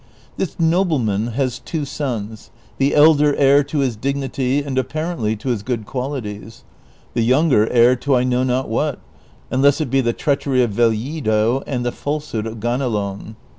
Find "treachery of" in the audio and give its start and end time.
10.13-10.71